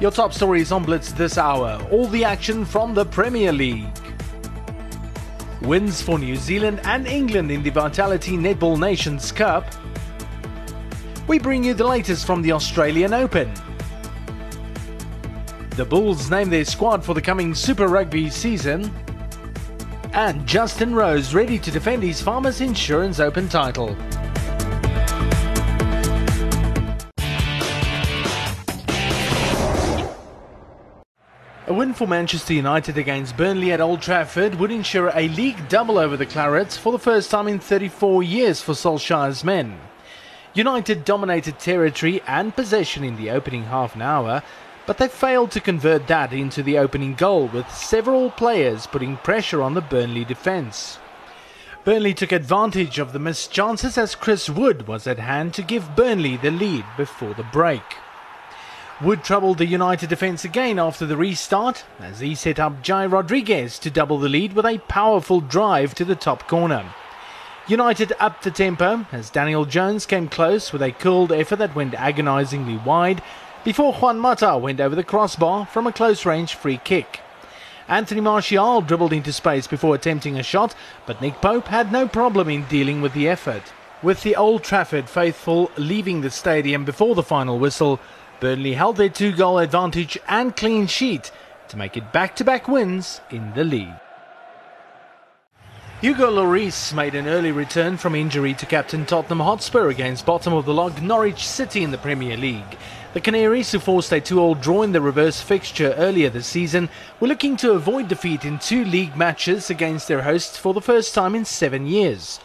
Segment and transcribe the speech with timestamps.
[0.00, 1.78] Your top stories on Blitz this hour.
[1.90, 3.86] All the action from the Premier League.
[5.60, 9.66] Wins for New Zealand and England in the Vitality Netball Nations Cup.
[11.28, 13.52] We bring you the latest from the Australian Open.
[15.76, 18.90] The Bulls name their squad for the coming Super Rugby season.
[20.14, 23.94] And Justin Rose ready to defend his Farmers Insurance Open title.
[31.70, 35.98] A win for Manchester United against Burnley at Old Trafford would ensure a league double
[35.98, 39.78] over the Clarets for the first time in 34 years for Solskjaer's men.
[40.52, 44.42] United dominated territory and possession in the opening half an hour,
[44.84, 49.62] but they failed to convert that into the opening goal, with several players putting pressure
[49.62, 50.98] on the Burnley defence.
[51.84, 55.94] Burnley took advantage of the missed chances as Chris Wood was at hand to give
[55.94, 57.84] Burnley the lead before the break.
[59.02, 63.78] Wood troubled the United defence again after the restart as he set up Jay Rodriguez
[63.78, 66.84] to double the lead with a powerful drive to the top corner.
[67.66, 71.94] United upped the tempo as Daniel Jones came close with a curled effort that went
[71.94, 73.22] agonisingly wide
[73.64, 77.20] before Juan Mata went over the crossbar from a close range free kick.
[77.88, 80.74] Anthony Martial dribbled into space before attempting a shot,
[81.06, 83.62] but Nick Pope had no problem in dealing with the effort.
[84.02, 87.98] With the Old Trafford faithful leaving the stadium before the final whistle,
[88.40, 91.30] Burnley held their two goal advantage and clean sheet
[91.68, 93.94] to make it back to back wins in the league.
[96.00, 100.64] Hugo Lloris made an early return from injury to captain Tottenham Hotspur against bottom of
[100.64, 102.78] the log Norwich City in the Premier League.
[103.12, 106.88] The Canaries, who forced a two-all draw in the reverse fixture earlier this season,
[107.18, 111.14] were looking to avoid defeat in two league matches against their hosts for the first
[111.14, 112.40] time in seven years.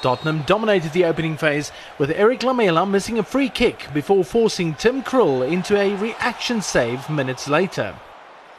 [0.00, 5.02] Tottenham dominated the opening phase with Erik Lamela missing a free kick before forcing Tim
[5.02, 7.96] Krul into a reaction save minutes later.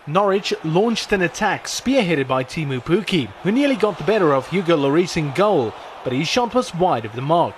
[0.06, 4.76] Norwich launched an attack spearheaded by Teemu Pukki, who nearly got the better of Hugo
[4.76, 5.74] Lloris in goal,
[6.04, 7.56] but his shot was wide of the mark.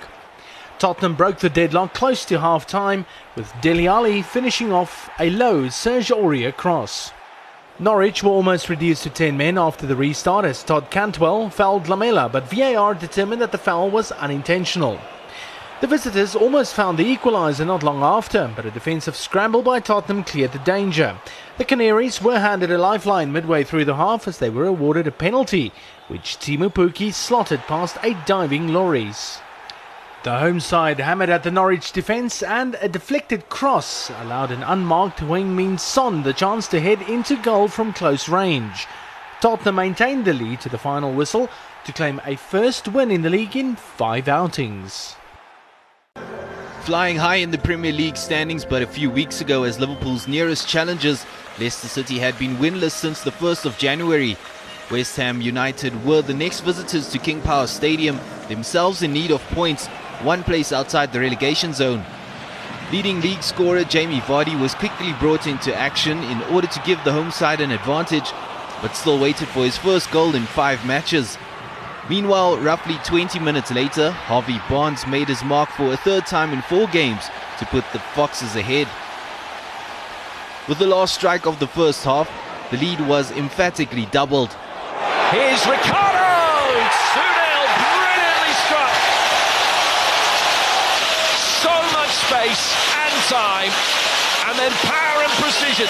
[0.77, 3.05] Tottenham broke the deadlock close to half time,
[3.35, 7.11] with Dele Alli finishing off a low Serge Aurier cross.
[7.81, 12.29] Norwich were almost reduced to 10 men after the restart as Todd Cantwell fouled Lamela,
[12.29, 14.99] but VAR determined that the foul was unintentional.
[15.81, 20.23] The visitors almost found the equaliser not long after, but a defensive scramble by Tottenham
[20.23, 21.19] cleared the danger.
[21.57, 25.11] The Canaries were handed a lifeline midway through the half as they were awarded a
[25.11, 25.73] penalty,
[26.07, 29.39] which Teemu Pukki slotted past a diving Lloris.
[30.23, 35.17] The home side hammered at the Norwich defence and a deflected cross allowed an unmarked
[35.17, 38.85] Heung-min Son the chance to head into goal from close range.
[39.41, 41.49] Tottenham maintained the lead to the final whistle
[41.85, 45.15] to claim a first win in the league in five outings.
[46.81, 50.67] Flying high in the Premier League standings, but a few weeks ago as Liverpool's nearest
[50.67, 51.25] challengers,
[51.59, 54.37] Leicester City had been winless since the 1st of January.
[54.91, 59.41] West Ham United were the next visitors to King Power Stadium, themselves in need of
[59.49, 59.87] points
[60.23, 62.03] one place outside the relegation zone.
[62.91, 67.11] Leading league scorer Jamie Vardy was quickly brought into action in order to give the
[67.11, 68.31] home side an advantage,
[68.81, 71.37] but still waited for his first goal in five matches.
[72.09, 76.61] Meanwhile, roughly 20 minutes later, Harvey Barnes made his mark for a third time in
[76.63, 77.23] four games
[77.59, 78.87] to put the Foxes ahead.
[80.67, 82.29] With the last strike of the first half,
[82.71, 84.51] the lead was emphatically doubled.
[85.31, 86.20] Here's Ricardo!
[92.51, 93.71] Space and time,
[94.49, 95.87] and then power and precision.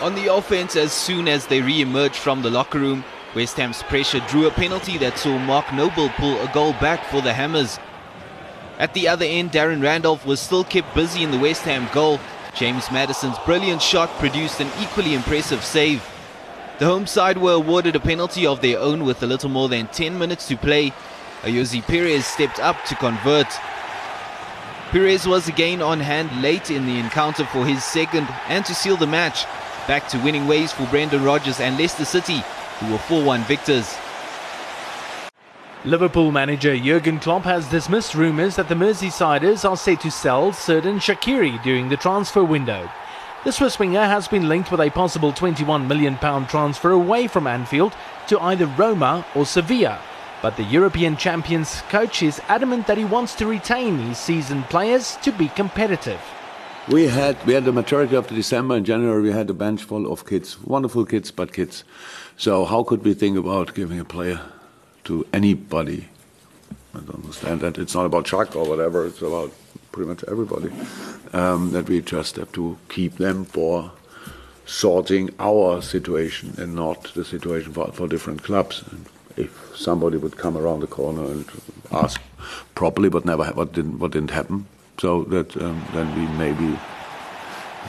[0.00, 3.04] On the offense, as soon as they re-emerged from the locker room,
[3.34, 7.20] West Ham's pressure drew a penalty that saw Mark Noble pull a goal back for
[7.20, 7.78] the Hammers.
[8.78, 12.18] At the other end, Darren Randolph was still kept busy in the West Ham goal.
[12.54, 16.02] James Maddison's brilliant shot produced an equally impressive save.
[16.78, 19.88] The home side were awarded a penalty of their own with a little more than
[19.88, 20.94] 10 minutes to play.
[21.42, 23.46] Ayoze Perez stepped up to convert.
[24.90, 28.96] Perez was again on hand late in the encounter for his second and to seal
[28.96, 29.44] the match.
[29.88, 32.42] Back to winning ways for Brendan Rodgers and Leicester City,
[32.78, 33.96] who were 4 1 victors.
[35.84, 41.00] Liverpool manager Jurgen Klopp has dismissed rumours that the Merseysiders are set to sell Xherdan
[41.00, 42.90] Shaqiri during the transfer window.
[43.44, 47.94] The Swiss winger has been linked with a possible £21 million transfer away from Anfield
[48.28, 50.00] to either Roma or Sevilla.
[50.42, 55.16] But the European champions coach is adamant that he wants to retain his seasoned players
[55.22, 56.20] to be competitive.
[56.88, 59.82] We had we had the majority of the December and January we had a bench
[59.82, 61.82] full of kids, wonderful kids, but kids.
[62.36, 64.40] So how could we think about giving a player
[65.04, 66.08] to anybody?
[66.94, 67.78] I don't understand that.
[67.78, 69.06] It's not about Chuck or whatever.
[69.06, 69.52] It's about
[69.90, 70.70] pretty much everybody,
[71.32, 73.90] um, that we just have to keep them for
[74.66, 78.84] sorting our situation and not the situation for, for different clubs.
[78.90, 79.06] And
[79.76, 81.44] somebody would come around the corner and
[81.92, 82.20] ask
[82.74, 84.66] properly, but never what didn't what didn't happen,
[84.98, 86.78] so that um, then we maybe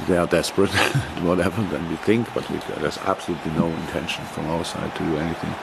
[0.07, 0.69] they are desperate,
[1.23, 1.61] whatever.
[1.63, 5.53] Then we think, but we, there's absolutely no intention from our side to do anything.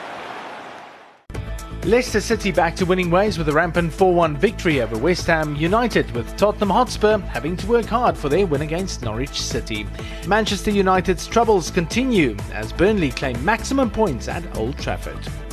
[1.85, 6.09] Leicester City back to winning ways with a rampant 4-1 victory over West Ham United
[6.15, 9.85] with Tottenham Hotspur having to work hard for their win against Norwich City.
[10.27, 15.44] Manchester United's troubles continue as Burnley claim maximum points at Old Trafford.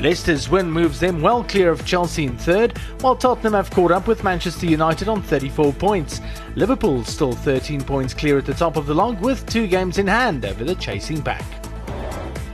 [0.00, 4.06] Leicester's win moves them well clear of Chelsea in third, while Tottenham have caught up
[4.06, 6.22] with Manchester United on 34 points.
[6.56, 10.06] Liverpool still 13 points clear at the top of the log with two games in
[10.06, 11.44] hand over the chasing pack.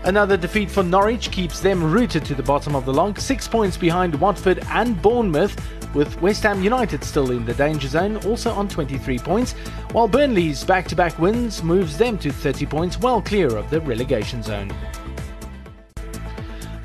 [0.02, 3.76] Another defeat for Norwich keeps them rooted to the bottom of the log, six points
[3.76, 5.56] behind Watford and Bournemouth,
[5.94, 9.52] with West Ham United still in the danger zone, also on 23 points,
[9.93, 13.81] while Burnley's back to back wins moves them to 30 points, well clear of the
[13.82, 14.72] relegation zone.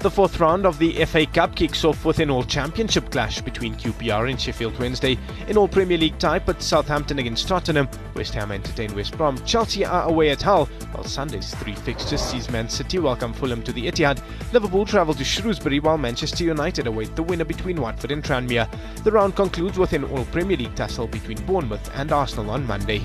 [0.02, 3.76] The fourth round of the FA Cup kicks off with an all championship clash between
[3.76, 5.16] QPR and Sheffield Wednesday.
[5.48, 9.86] In all Premier League type at Southampton against Tottenham, West Ham entertain West Brom, Chelsea
[9.86, 13.86] are away at Hull, while Sunday's three fixtures sees Man City welcome Fulham to the
[13.86, 14.24] Etihad.
[14.52, 18.68] Liverpool travel to Shrewsbury while Manchester United await the winner between Watford and Tranmere.
[19.04, 23.04] The round concludes with an all Premier League tussle between Bournemouth and Arsenal on Monday.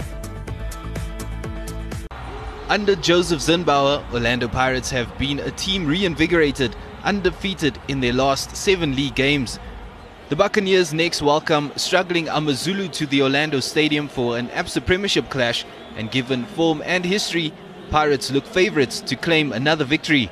[2.68, 6.74] Under Josef Zinnbauer, Orlando Pirates have been a team reinvigorated,
[7.06, 9.58] undefeated in their last seven league games.
[10.28, 15.64] The Buccaneers next welcome struggling Amazulu to the Orlando Stadium for an ABSA Premiership clash,
[15.96, 17.52] and given form and history,
[17.90, 20.30] Pirates look favourites to claim another victory.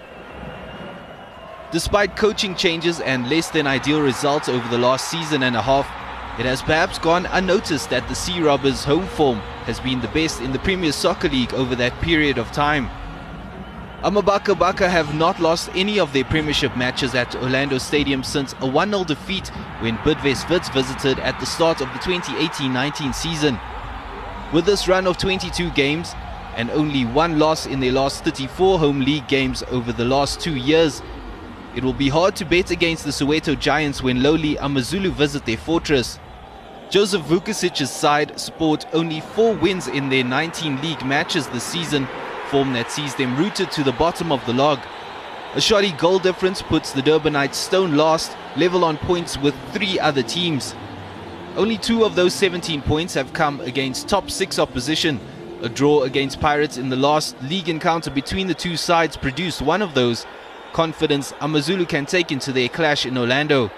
[1.71, 5.87] Despite coaching changes and less than ideal results over the last season and a half,
[6.41, 10.41] it has perhaps gone unnoticed that the Sea Robbers' home form has been the best
[10.41, 12.91] in the Premier Soccer League over that period of time.
[14.05, 18.67] Amabaka Baka have not lost any of their Premiership matches at Orlando Stadium since a
[18.67, 19.49] 1 0 defeat
[19.81, 23.59] when Bidvest Wits visited at the start of the 2018 19 season.
[24.53, 26.13] With this run of 22 games
[26.55, 30.55] and only one loss in their last 34 home league games over the last two
[30.55, 31.01] years,
[31.75, 35.57] it will be hard to bet against the Soweto Giants when lowly Amazulu visit their
[35.57, 36.19] fortress.
[36.91, 42.07] Jozef Vukušič's side sport only four wins in their 19 league matches this season,
[42.55, 44.79] form that sees them rooted to the bottom of the log.
[45.57, 50.23] A shoddy goal difference puts the Durbanites stone last, level on points with three other
[50.23, 50.73] teams.
[51.57, 55.19] Only two of those 17 points have come against top six opposition.
[55.63, 59.83] A draw against Pirates in the last league encounter between the two sides produced one
[59.83, 60.25] of those.
[60.73, 63.69] Confidence Amazulu can take into their clash in Orlando.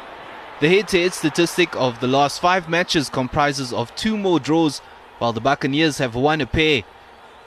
[0.61, 4.81] The head-to-head statistic of the last five matches comprises of two more draws,
[5.17, 6.83] while the Buccaneers have won a pair.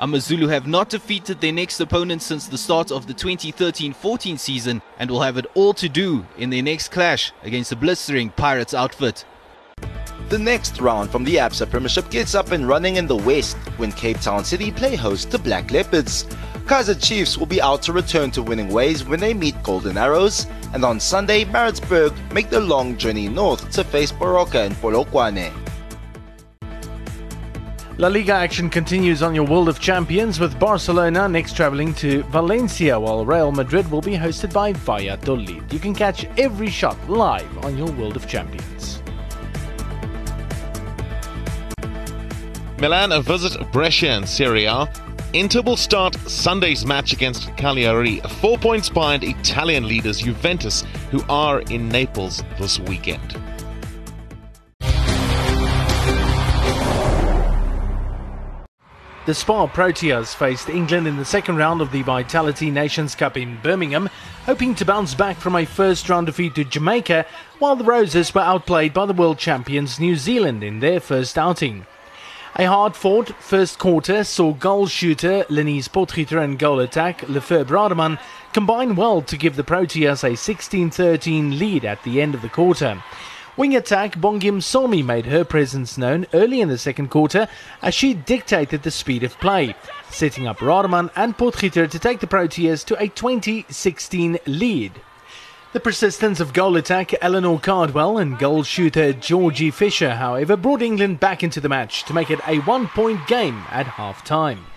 [0.01, 5.11] Amazulu have not defeated their next opponent since the start of the 2013-14 season and
[5.11, 9.25] will have it all to do in their next clash against the blistering Pirates outfit.
[10.29, 13.91] The next round from the ABSA Premiership gets up and running in the West when
[13.91, 16.23] Cape Town City play host to Black Leopards.
[16.65, 20.45] Kaizer Chiefs will be out to return to winning ways when they meet Golden Arrows,
[20.73, 25.51] and on Sunday, Maritzburg make the long journey north to face Baroka and Polokwane.
[27.99, 32.97] La Liga action continues on your World of Champions with Barcelona next travelling to Valencia
[32.97, 35.73] while Real Madrid will be hosted by Valladolid.
[35.73, 39.03] You can catch every shot live on your World of Champions.
[42.79, 44.89] Milan visit Brescia in Serie A.
[45.33, 51.63] Inter will start Sunday's match against Cagliari, four points behind Italian leaders Juventus, who are
[51.63, 53.37] in Naples this weekend.
[59.29, 63.59] The Spar Proteas faced England in the second round of the Vitality Nations Cup in
[63.61, 64.09] Birmingham,
[64.47, 67.27] hoping to bounce back from a first round defeat to Jamaica,
[67.59, 71.85] while the Roses were outplayed by the world champions New Zealand in their first outing.
[72.55, 78.19] A hard fought first quarter saw goal shooter Lenize Potgieter and goal attack Lefebvre Rademan
[78.51, 82.49] combine well to give the Proteas a 16 13 lead at the end of the
[82.49, 83.03] quarter.
[83.59, 87.49] Wing attack Bongiwe Msomi made her presence known early in the second quarter
[87.81, 89.75] as she dictated the speed of play,
[90.09, 94.93] setting up Rademan and Potgieter to take the Proteas to a 20-16 lead.
[95.73, 101.19] The persistence of goal attack Eleanor Cardwell and goal shooter Georgie Fisher, however, brought England
[101.19, 104.67] back into the match to make it a one-point game at half-time.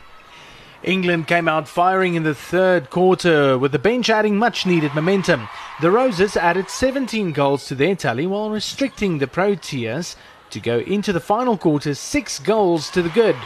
[0.85, 5.49] England came out firing in the third quarter with the bench adding much needed momentum.
[5.81, 10.17] The Roses added 17 goals to their tally while restricting the Proteas
[10.51, 13.37] to go into the final quarter six goals to the good.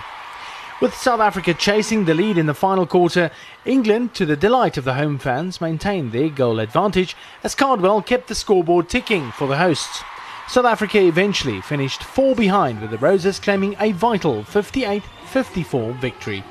[0.80, 3.30] With South Africa chasing the lead in the final quarter,
[3.66, 8.28] England, to the delight of the home fans, maintained their goal advantage as Cardwell kept
[8.28, 10.02] the scoreboard ticking for the hosts.
[10.48, 16.44] South Africa eventually finished four behind with the Roses claiming a vital 58 54 victory.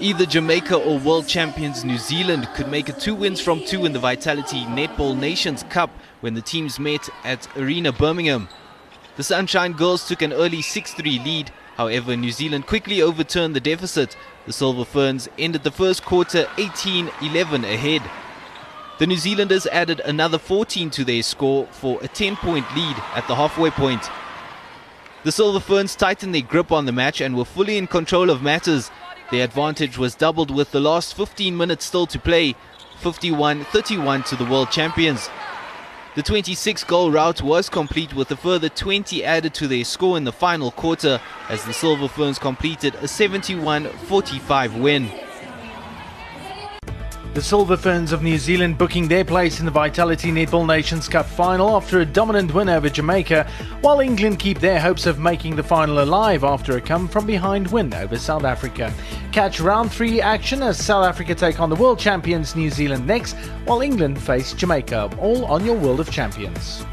[0.00, 3.92] Either Jamaica or world champions New Zealand could make it two wins from two in
[3.92, 8.48] the Vitality Netball Nations Cup when the teams met at Arena Birmingham.
[9.16, 13.60] The Sunshine Girls took an early 6 3 lead However, New Zealand quickly overturned the
[13.60, 14.16] deficit.
[14.46, 18.02] The Silver Ferns ended the first quarter 18 11 ahead.
[18.98, 23.26] The New Zealanders added another 14 to their score for a 10 point lead at
[23.26, 24.08] the halfway point.
[25.24, 28.42] The Silver Ferns tightened their grip on the match and were fully in control of
[28.42, 28.90] matters.
[29.30, 32.54] Their advantage was doubled with the last 15 minutes still to play,
[33.00, 35.28] 51 31 to the world champions.
[36.14, 40.24] The 26 goal rout was complete with a further 20 added to their score in
[40.24, 45.10] the final quarter as the Silver Ferns completed a 71 45 win.
[47.34, 51.26] The Silver Ferns of New Zealand booking their place in the Vitality Netball Nations Cup
[51.26, 53.50] final after a dominant win over Jamaica,
[53.80, 57.66] while England keep their hopes of making the final alive after a come from behind
[57.72, 58.94] win over South Africa.
[59.32, 63.34] Catch round three action as South Africa take on the world champions New Zealand next,
[63.64, 66.84] while England face Jamaica, all on your World of Champions.